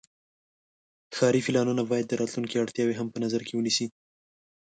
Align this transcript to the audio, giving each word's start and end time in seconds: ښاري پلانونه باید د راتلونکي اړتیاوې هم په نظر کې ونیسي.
ښاري 1.15 1.41
پلانونه 1.47 1.83
باید 1.91 2.05
د 2.07 2.13
راتلونکي 2.21 2.55
اړتیاوې 2.57 2.95
هم 2.97 3.07
په 3.13 3.17
نظر 3.23 3.41
کې 3.47 3.53
ونیسي. 3.55 3.85